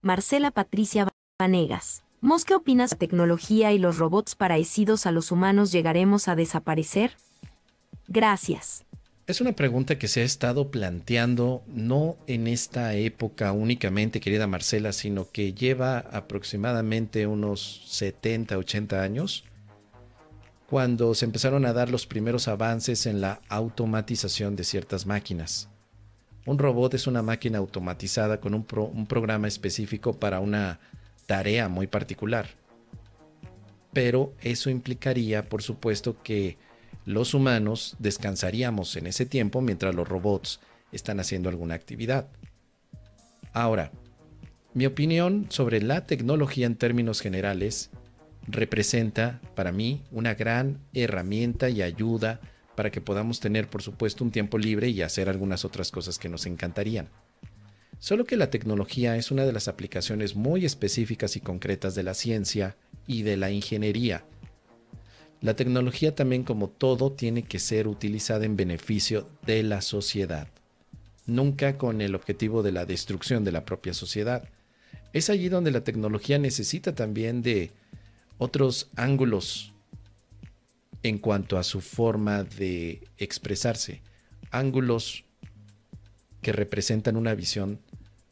[0.00, 1.08] Marcela Patricia
[1.40, 2.04] Vanegas.
[2.20, 2.92] Mos, ¿qué opinas?
[2.92, 7.16] ¿La tecnología y los robots parecidos a los humanos llegaremos a desaparecer?
[8.06, 8.84] Gracias.
[9.26, 14.92] Es una pregunta que se ha estado planteando no en esta época únicamente, querida Marcela,
[14.92, 19.44] sino que lleva aproximadamente unos 70, 80 años,
[20.70, 25.68] cuando se empezaron a dar los primeros avances en la automatización de ciertas máquinas.
[26.48, 30.80] Un robot es una máquina automatizada con un, un programa específico para una
[31.26, 32.46] tarea muy particular.
[33.92, 36.56] Pero eso implicaría, por supuesto, que
[37.04, 40.58] los humanos descansaríamos en ese tiempo mientras los robots
[40.90, 42.28] están haciendo alguna actividad.
[43.52, 43.92] Ahora,
[44.72, 47.90] mi opinión sobre la tecnología en términos generales
[48.46, 52.40] representa para mí una gran herramienta y ayuda
[52.78, 56.28] para que podamos tener, por supuesto, un tiempo libre y hacer algunas otras cosas que
[56.28, 57.08] nos encantarían.
[57.98, 62.14] Solo que la tecnología es una de las aplicaciones muy específicas y concretas de la
[62.14, 62.76] ciencia
[63.08, 64.22] y de la ingeniería
[65.40, 70.48] la tecnología también como todo tiene que ser utilizada en beneficio de la sociedad,
[71.26, 74.48] nunca con el objetivo de la destrucción de la propia sociedad.
[75.12, 77.70] Es allí donde la tecnología necesita también de
[78.38, 79.72] otros ángulos
[81.02, 84.02] en cuanto a su forma de expresarse,
[84.50, 85.24] ángulos
[86.42, 87.80] que representan una visión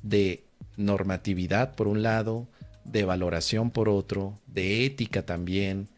[0.02, 0.44] de
[0.76, 2.48] normatividad por un lado,
[2.84, 5.88] de valoración por otro, de ética también,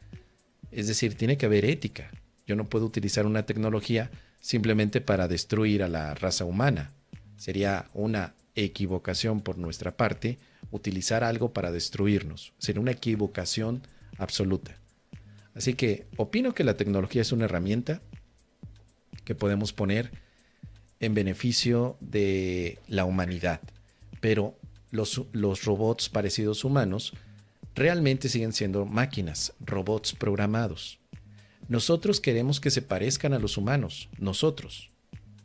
[0.71, 2.11] es decir, tiene que haber ética.
[2.47, 6.93] Yo no puedo utilizar una tecnología simplemente para destruir a la raza humana.
[7.37, 10.39] Sería una equivocación por nuestra parte
[10.71, 12.53] utilizar algo para destruirnos.
[12.59, 13.83] Sería una equivocación
[14.17, 14.79] absoluta.
[15.59, 18.01] Así que opino que la tecnología es una herramienta
[19.25, 20.13] que podemos poner
[21.01, 23.61] en beneficio de la humanidad.
[24.21, 24.57] Pero
[24.93, 27.13] los, los robots parecidos humanos
[27.75, 31.01] realmente siguen siendo máquinas, robots programados.
[31.67, 34.91] Nosotros queremos que se parezcan a los humanos, nosotros,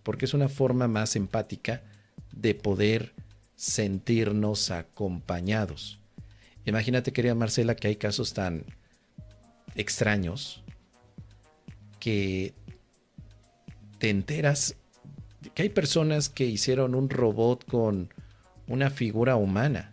[0.04, 1.82] porque es una forma más empática
[2.32, 3.16] de poder
[3.56, 6.00] sentirnos acompañados.
[6.66, 8.64] Imagínate, querida Marcela, que hay casos tan
[9.76, 10.64] extraños
[12.00, 12.54] que
[14.00, 14.76] te enteras
[15.54, 18.14] que hay personas que hicieron un robot con
[18.68, 19.92] una figura humana,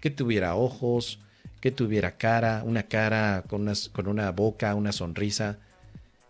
[0.00, 1.20] que tuviera ojos,
[1.60, 5.58] que tuviera cara, una cara con, con una boca, una sonrisa,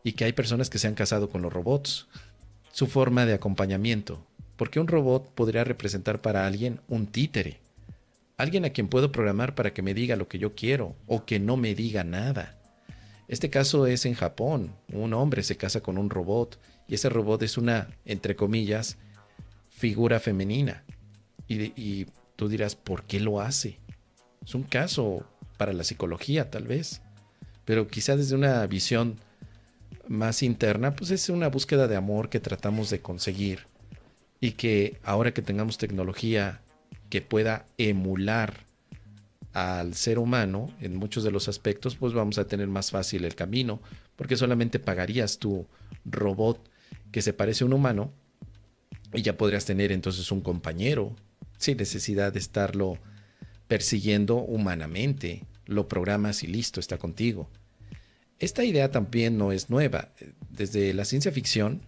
[0.02, 2.08] y que hay personas que se han casado con los robots.
[2.72, 4.26] Su forma de acompañamiento,
[4.56, 7.60] porque un robot podría representar para alguien un títere,
[8.37, 11.38] alguien a quien puedo programar para que me diga lo que yo quiero o que
[11.38, 12.59] no me diga nada.
[13.30, 16.58] Este caso es en Japón, un hombre se casa con un robot
[16.88, 18.98] y ese robot es una, entre comillas,
[19.70, 20.82] figura femenina.
[21.46, 23.78] Y, tú dirás, ¿por qué lo hace?
[24.44, 25.24] Es un caso
[25.58, 27.02] para la psicología, tal vez.
[27.64, 29.14] Pero quizá desde una visión
[30.08, 33.60] más interna, pues es una búsqueda de amor que tratamos de conseguir.
[34.40, 36.62] Y que ahora que tengamos tecnología
[37.10, 38.66] que pueda emular
[39.53, 43.34] al ser humano en muchos de los aspectos, pues vamos a tener más fácil el
[43.34, 43.81] camino,
[44.16, 45.66] porque solamente pagarías tu
[46.05, 46.61] robot
[47.11, 48.12] que se parece a un humano
[49.12, 51.16] y ya podrías tener entonces un compañero
[51.59, 52.99] sin necesidad de estarlo
[53.66, 55.44] persiguiendo humanamente.
[55.67, 57.49] Lo programas y listo, está contigo.
[58.38, 60.09] Esta idea también no es nueva.
[60.49, 61.82] Desde la ciencia ficción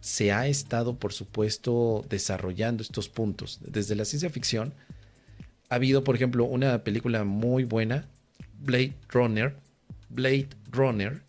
[0.00, 3.58] se ha estado, por supuesto, desarrollando estos puntos.
[3.62, 4.74] Desde la ciencia ficción
[5.68, 8.06] ha habido, por ejemplo, una película muy buena,
[8.60, 9.54] Blade Runner.
[10.08, 11.22] Blade Runner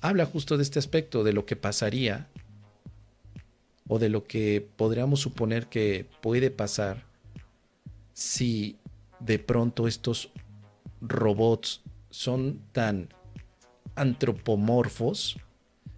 [0.00, 2.28] habla justo de este aspecto, de lo que pasaría
[3.88, 7.04] o de lo que podríamos suponer que puede pasar
[8.12, 8.76] si
[9.20, 10.30] de pronto estos
[11.00, 13.08] robots son tan
[13.96, 15.38] antropomorfos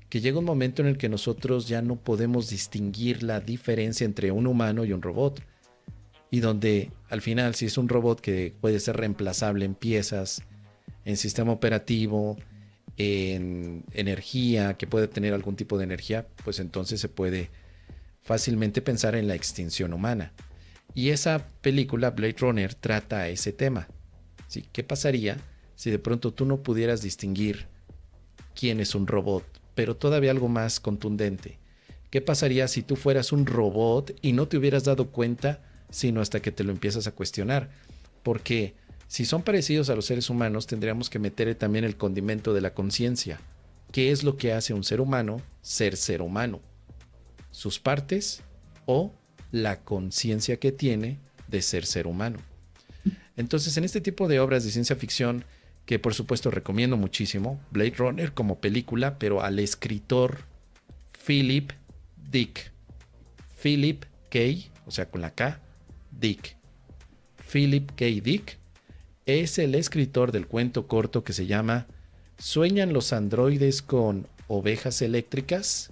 [0.08, 4.30] que llega un momento en el que nosotros ya no podemos distinguir la diferencia entre
[4.30, 5.42] un humano y un robot.
[6.30, 10.42] Y donde al final si es un robot que puede ser reemplazable en piezas,
[11.04, 12.36] en sistema operativo,
[12.96, 17.50] en energía, que puede tener algún tipo de energía, pues entonces se puede
[18.22, 20.32] fácilmente pensar en la extinción humana.
[20.94, 23.88] Y esa película, Blade Runner, trata ese tema.
[24.48, 24.64] ¿Sí?
[24.72, 25.36] ¿Qué pasaría
[25.74, 27.66] si de pronto tú no pudieras distinguir
[28.54, 31.58] quién es un robot, pero todavía algo más contundente?
[32.10, 36.40] ¿Qué pasaría si tú fueras un robot y no te hubieras dado cuenta sino hasta
[36.40, 37.70] que te lo empiezas a cuestionar?
[38.22, 38.74] Porque
[39.08, 42.74] si son parecidos a los seres humanos, tendríamos que meter también el condimento de la
[42.74, 43.40] conciencia.
[43.92, 46.60] ¿Qué es lo que hace un ser humano ser ser humano?
[47.50, 48.42] ¿Sus partes
[48.84, 49.12] o
[49.52, 51.18] la conciencia que tiene
[51.48, 52.38] de ser ser humano.
[53.36, 55.44] Entonces, en este tipo de obras de ciencia ficción,
[55.84, 60.40] que por supuesto recomiendo muchísimo, Blade Runner como película, pero al escritor
[61.26, 61.72] Philip
[62.30, 62.72] Dick.
[63.62, 64.38] Philip K,
[64.86, 65.60] o sea, con la K,
[66.18, 66.56] Dick.
[67.52, 68.04] Philip K.
[68.22, 68.58] Dick
[69.26, 71.86] es el escritor del cuento corto que se llama
[72.38, 75.90] ¿Sueñan los androides con ovejas eléctricas?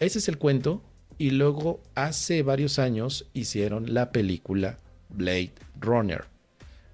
[0.00, 0.82] Ese es el cuento
[1.18, 6.24] y luego hace varios años hicieron la película Blade Runner.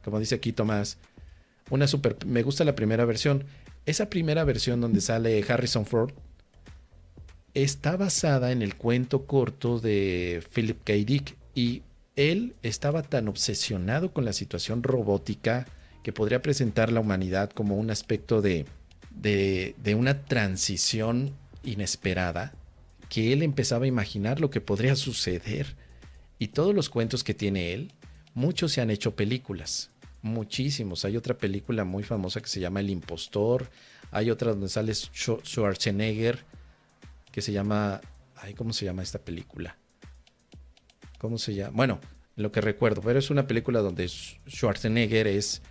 [0.03, 0.99] Como dice aquí Tomás,
[1.71, 3.45] una super, me gusta la primera versión.
[3.87, 6.13] Esa primera versión donde sale Harrison Ford
[7.53, 10.93] está basada en el cuento corto de Philip K.
[10.95, 11.83] Dick y
[12.17, 15.67] él estaba tan obsesionado con la situación robótica
[16.03, 18.67] que podría presentar la humanidad como un aspecto de,
[19.11, 22.53] de, de una transición inesperada,
[23.09, 25.77] que él empezaba a imaginar lo que podría suceder.
[26.39, 27.93] Y todos los cuentos que tiene él,
[28.35, 29.91] muchos se han hecho películas,
[30.21, 31.05] muchísimos.
[31.05, 33.71] Hay otra película muy famosa que se llama El Impostor,
[34.11, 36.45] hay otra donde sale Schwarzenegger,
[37.33, 38.01] que se llama,
[38.37, 39.77] ay, ¿cómo se llama esta película?
[41.25, 41.73] ¿Cómo se llama?
[41.75, 42.01] Bueno,
[42.37, 45.63] lo que recuerdo, pero es una película donde Schwarzenegger es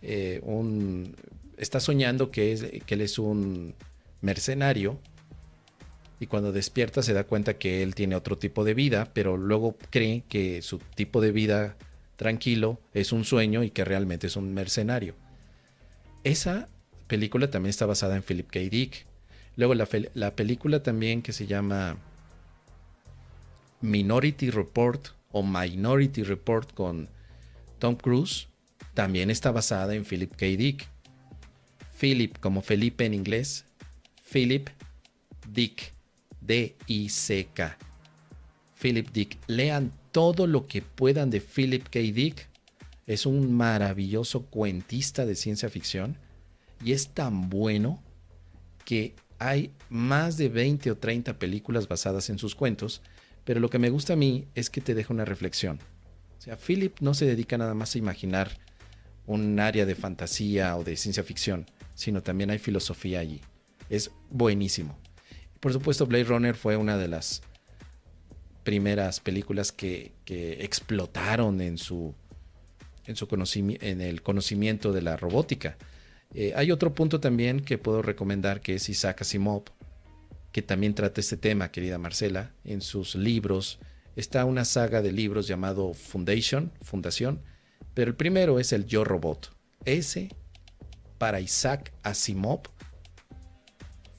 [0.00, 1.16] eh, un.
[1.56, 3.74] Está soñando que, es, que él es un
[4.20, 5.00] mercenario
[6.20, 9.76] y cuando despierta se da cuenta que él tiene otro tipo de vida, pero luego
[9.90, 11.76] cree que su tipo de vida
[12.14, 15.16] tranquilo es un sueño y que realmente es un mercenario.
[16.22, 16.68] Esa
[17.08, 18.60] película también está basada en Philip K.
[18.60, 19.04] Dick.
[19.56, 21.96] Luego la, la película también que se llama
[23.82, 27.08] Minority Report o Minority Report con
[27.78, 28.48] Tom Cruise
[28.94, 30.46] también está basada en Philip K.
[30.46, 30.88] Dick.
[31.98, 33.64] Philip como Felipe en inglés,
[34.30, 34.68] Philip
[35.48, 35.92] Dick,
[36.40, 37.76] D-I-C-K.
[38.80, 39.38] Philip Dick.
[39.46, 42.00] Lean todo lo que puedan de Philip K.
[42.00, 42.48] Dick.
[43.06, 46.16] Es un maravilloso cuentista de ciencia ficción
[46.84, 48.02] y es tan bueno
[48.84, 53.02] que hay más de 20 o 30 películas basadas en sus cuentos
[53.44, 55.78] pero lo que me gusta a mí es que te deja una reflexión.
[56.38, 58.50] O sea, Philip no se dedica nada más a imaginar
[59.26, 63.40] un área de fantasía o de ciencia ficción, sino también hay filosofía allí.
[63.88, 64.98] Es buenísimo.
[65.60, 67.42] Por supuesto, Blade Runner fue una de las
[68.64, 72.14] primeras películas que, explotaron en su,
[73.06, 75.76] en, su conocimiento, en el conocimiento de la robótica.
[76.34, 79.64] Eh, hay otro punto también que puedo recomendar que es Isaac Asimov,
[80.52, 83.80] que también trata este tema, querida Marcela, en sus libros.
[84.14, 87.40] Está una saga de libros llamado Foundation, Fundación,
[87.94, 89.56] pero el primero es el Yo Robot.
[89.86, 90.28] Ese,
[91.16, 92.60] para Isaac Asimov,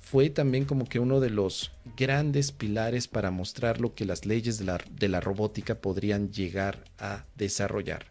[0.02, 4.58] fue también como que uno de los grandes pilares para mostrar lo que las leyes
[4.58, 8.06] de la, de la robótica podrían llegar a desarrollar.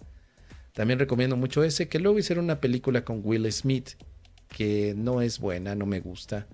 [0.72, 3.90] También recomiendo mucho ese, que luego hicieron una película con Will Smith,
[4.48, 6.46] que no es buena, no me gusta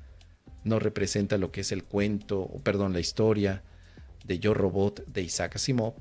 [0.69, 3.63] no representa lo que es el cuento, o perdón, la historia
[4.25, 5.95] de Yo Robot de Isaac Asimov,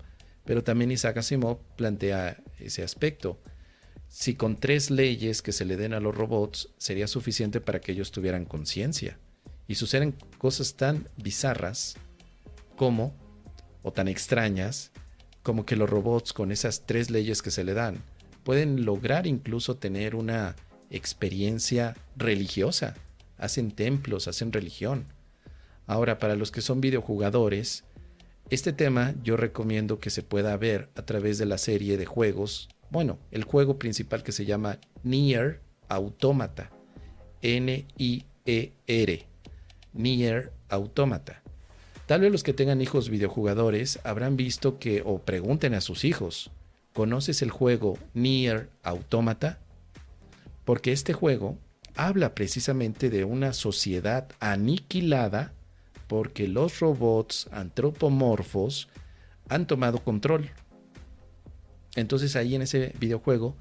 [0.46, 3.40] pero también Isaac Asimov plantea ese aspecto.
[4.08, 7.92] Si con tres leyes que se le den a los robots sería suficiente para que
[7.92, 9.20] ellos tuvieran conciencia
[9.68, 11.96] y suceden cosas tan bizarras
[12.78, 13.14] como,
[13.84, 14.92] o tan extrañas,
[15.44, 18.02] como que los robots con esas tres leyes que se le dan
[18.44, 20.56] pueden lograr incluso tener una
[20.90, 22.96] experiencia religiosa
[23.38, 25.06] hacen templos, hacen religión.
[25.86, 27.86] Ahora, para los que son videojugadores,
[28.50, 32.70] este tema yo recomiendo que se pueda ver a través de la serie de juegos.
[32.90, 36.72] Bueno, el juego principal que se llama Nier Automata.
[37.42, 39.26] N-I-E-R.
[39.94, 41.44] Nier Automata.
[42.06, 46.52] Tal vez los que tengan hijos videojugadores habrán visto que, o pregunten a sus hijos,
[46.94, 49.60] ¿conoces el juego Nier Automata?
[50.64, 51.58] Porque este juego
[51.98, 55.54] habla precisamente de una sociedad aniquilada
[56.08, 58.88] porque los robots antropomorfos
[59.50, 60.50] han tomado control.
[61.96, 63.58] Entonces ahí en ese videojuego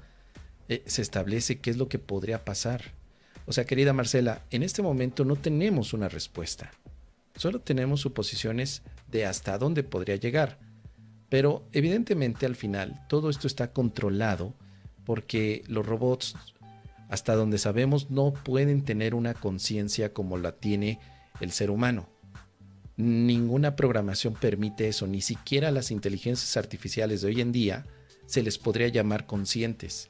[0.69, 2.81] eh, se establece qué es lo que podría pasar.
[3.45, 6.71] O sea, querida Marcela, en este momento no tenemos una respuesta.
[7.35, 10.59] Solo tenemos suposiciones de hasta dónde podría llegar.
[11.29, 14.53] Pero evidentemente al final todo esto está controlado
[15.05, 16.35] porque los robots
[17.09, 20.99] hasta donde sabemos, no pueden tener una conciencia como la tiene
[21.39, 22.09] el ser humano.
[22.97, 27.85] Ninguna programación permite eso, ni siquiera las inteligencias artificiales de hoy en día
[28.25, 30.09] se les podría llamar conscientes.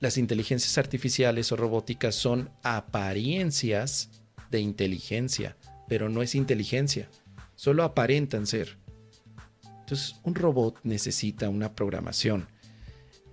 [0.00, 4.08] Las inteligencias artificiales o robóticas son apariencias
[4.50, 5.56] de inteligencia,
[5.88, 7.08] pero no es inteligencia,
[7.54, 8.78] solo aparentan ser.
[9.80, 12.48] Entonces, un robot necesita una programación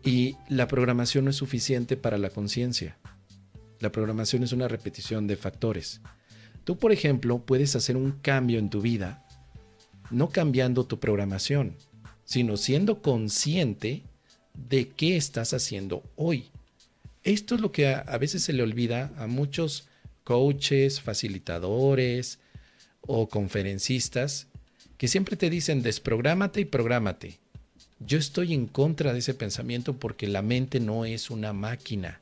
[0.07, 2.97] Y la programación no es suficiente para la conciencia.
[3.81, 5.99] La programación es una repetición de factores.
[6.63, 9.27] Tú, por ejemplo, puedes hacer un cambio en tu vida,
[10.09, 11.75] no cambiando tu programación,
[12.23, 14.03] sino siendo consciente
[14.53, 16.51] de qué estás haciendo hoy.
[17.23, 19.89] Esto es lo que a, veces se le olvida a muchos
[20.23, 22.39] coaches, facilitadores
[23.01, 24.47] o conferencistas
[24.97, 27.41] que siempre te dicen desprográmate y prográmate.
[27.99, 32.21] Yo estoy en contra de ese pensamiento porque la mente no es una máquina.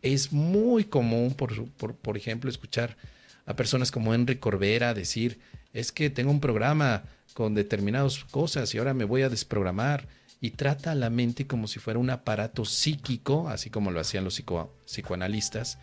[0.00, 2.96] Es muy común, por, ejemplo, escuchar
[3.44, 5.38] a personas como Henry Corbera decir,
[5.72, 10.08] es que tengo un programa con determinadas cosas y ahora me voy a desprogramar.
[10.40, 14.24] Y trata a la mente como si fuera un aparato psíquico, así como lo hacían
[14.24, 14.42] los
[14.84, 15.78] psicoanalistas,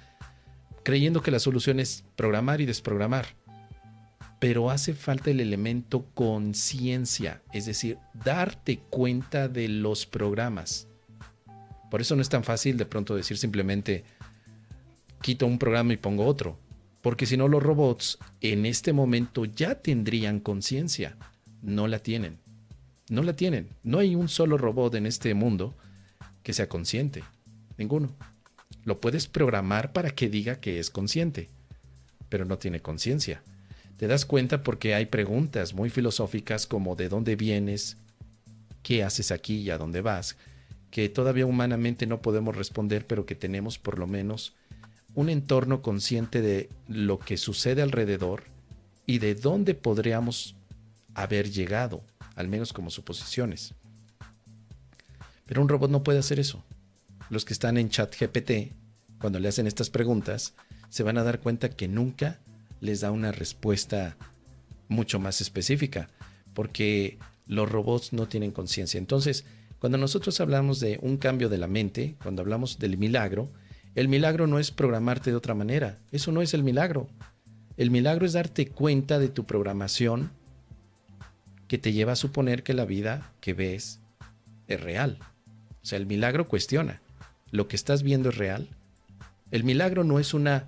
[0.83, 3.27] creyendo que la solución es programar y desprogramar.
[4.43, 10.89] Pero hace falta el elemento conciencia, es decir, darte cuenta de los programas.
[11.89, 14.03] Por eso no es tan fácil de pronto decir simplemente
[15.21, 16.59] quito un programa y pongo otro.
[17.01, 21.15] Porque si no los robots en este momento ya tendrían conciencia.
[21.61, 22.37] No la tienen.
[23.07, 23.69] No la tienen.
[23.81, 25.73] No hay un solo robot en este mundo
[26.43, 27.23] que sea consciente.
[27.77, 28.13] Ninguno.
[28.83, 31.49] Lo puedes programar para que diga que es consciente,
[32.27, 33.41] pero no tiene conciencia.
[33.97, 37.97] Te das cuenta porque hay preguntas muy filosóficas como de dónde vienes,
[38.81, 40.35] qué haces aquí y a dónde vas,
[40.91, 44.53] que todavía humanamente no podemos responder, pero que tenemos por lo menos
[45.15, 48.43] un entorno consciente de lo que sucede alrededor
[49.05, 50.55] y de dónde podríamos
[51.13, 52.03] haber llegado,
[52.35, 53.73] al menos como suposiciones.
[55.45, 56.63] Pero un robot no puede hacer eso
[57.33, 58.73] los que están en chat GPT,
[59.19, 60.53] cuando le hacen estas preguntas,
[60.89, 62.39] se van a dar cuenta que nunca
[62.83, 64.17] les da una respuesta
[64.89, 66.09] mucho más específica,
[66.53, 68.97] porque los robots no tienen conciencia.
[68.97, 69.45] Entonces,
[69.79, 73.49] cuando nosotros hablamos de un cambio de la mente, cuando hablamos del milagro,
[73.95, 77.07] el milagro no es programarte de otra manera, eso no es el milagro.
[77.77, 80.31] El milagro es darte cuenta de tu programación
[81.69, 84.01] que te lleva a suponer que la vida que ves
[84.67, 85.19] es real.
[85.81, 87.01] O sea, el milagro cuestiona
[87.49, 88.67] lo que estás viendo es real.
[89.51, 90.67] El milagro no es una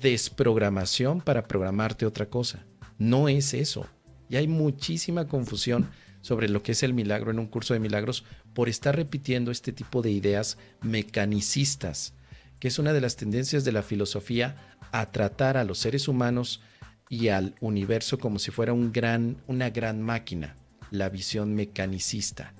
[0.00, 2.64] desprogramación para programarte otra cosa.
[2.98, 3.86] No es eso.
[4.28, 5.88] Y hay muchísima confusión
[6.20, 8.24] sobre lo que es el milagro en un curso de milagros
[8.54, 12.14] por estar repitiendo este tipo de ideas mecanicistas,
[12.58, 14.56] que es una de las tendencias de la filosofía
[14.90, 16.62] a tratar a los seres humanos
[17.10, 20.56] y al universo como si fuera una gran máquina,
[20.90, 22.54] la visión mecanicista,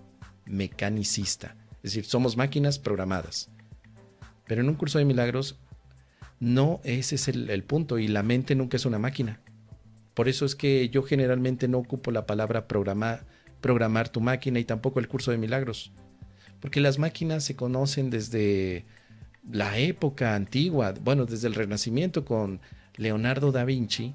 [0.45, 1.57] mecanicista.
[1.76, 3.50] Es decir, somos máquinas programadas.
[4.47, 5.59] Pero en un curso de milagros,
[6.41, 9.41] no ese es el, punto y la mente nunca es una máquina.
[10.14, 15.00] Por eso es que yo generalmente no ocupo la palabra programar, tu máquina y tampoco
[15.00, 15.93] el curso de milagros.
[16.61, 18.85] Porque las máquinas se conocen desde
[19.50, 22.61] la época antigua, bueno, desde el Renacimiento con
[22.97, 24.14] Leonardo da Vinci,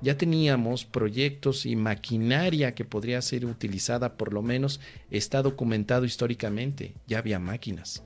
[0.00, 6.94] ya teníamos proyectos y maquinaria que podría ser utilizada, por lo menos está documentado históricamente,
[7.06, 8.02] ya había máquinas.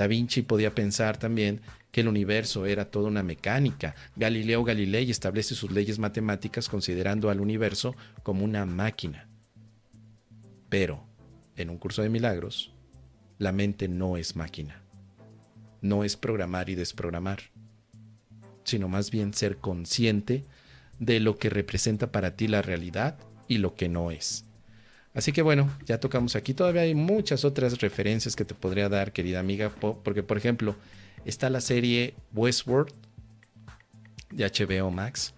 [0.00, 1.60] Da Vinci podía pensar también
[1.92, 3.94] que el universo era toda una mecánica.
[4.16, 9.28] Galileo Galilei establece sus leyes matemáticas considerando al universo como una máquina.
[10.70, 11.06] Pero,
[11.54, 12.72] en un curso de milagros,
[13.36, 14.82] la mente no es máquina.
[15.82, 17.40] No es programar y desprogramar,
[18.64, 20.46] sino más bien ser consciente
[20.98, 24.46] de lo que representa para ti la realidad y lo que no es.
[25.14, 26.54] Así que bueno, ya tocamos aquí.
[26.54, 29.70] Todavía hay muchas otras referencias que te podría dar, querida amiga,
[30.04, 30.76] porque por ejemplo,
[31.24, 32.92] está la serie Westworld
[34.30, 35.34] de HBO Max,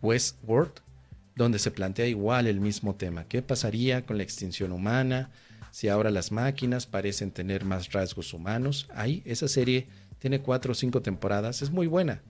[0.00, 0.72] Westworld,
[1.36, 3.24] donde se plantea igual el mismo tema.
[3.24, 5.30] ¿Qué pasaría con la extinción humana
[5.70, 8.88] si ahora las máquinas parecen tener más rasgos humanos?
[8.94, 9.86] Ahí, esa serie
[10.18, 12.22] tiene cuatro o cinco temporadas, es muy buena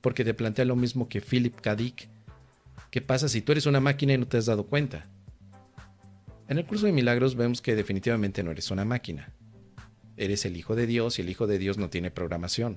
[0.00, 1.76] porque te plantea lo mismo que Philip K.
[1.76, 2.08] Dick.
[2.90, 5.06] ¿Qué pasa si tú eres una máquina y no te has dado cuenta?
[6.50, 9.32] En el curso de milagros vemos que definitivamente no eres una máquina.
[10.16, 12.76] Eres el Hijo de Dios y el Hijo de Dios no tiene programación.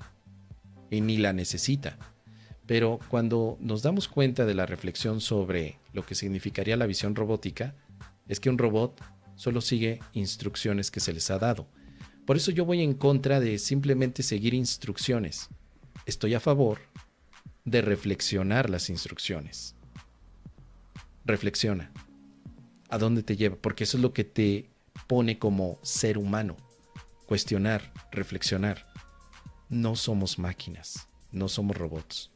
[0.91, 1.97] Y ni la necesita.
[2.67, 7.73] Pero cuando nos damos cuenta de la reflexión sobre lo que significaría la visión robótica,
[8.27, 9.01] es que un robot
[9.37, 11.67] solo sigue instrucciones que se les ha dado.
[12.27, 15.49] Por eso yo voy en contra de simplemente seguir instrucciones.
[16.05, 16.77] Estoy a favor
[17.65, 19.73] de reflexionar las instrucciones.
[21.25, 21.91] Reflexiona.
[22.93, 23.55] ¿A dónde te lleva?
[23.55, 24.69] Porque eso es lo que te
[25.07, 26.55] pone como ser humano.
[27.25, 28.85] Cuestionar, reflexionar.
[29.67, 32.29] No somos máquinas, no somos robots.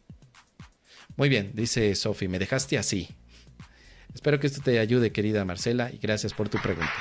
[1.15, 3.07] Muy bien, dice Sophie, me dejaste así.
[4.11, 6.91] Espero que esto te ayude, querida Marcela, y gracias por tu pregunta.